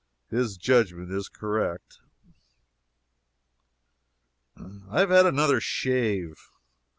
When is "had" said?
5.11-5.27